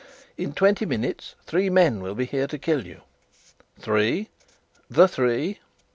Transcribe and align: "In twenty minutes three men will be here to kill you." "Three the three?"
"In 0.35 0.53
twenty 0.53 0.87
minutes 0.87 1.35
three 1.45 1.69
men 1.69 2.01
will 2.01 2.15
be 2.15 2.25
here 2.25 2.47
to 2.47 2.57
kill 2.57 2.87
you." 2.87 3.01
"Three 3.79 4.29
the 4.89 5.07
three?" 5.07 5.59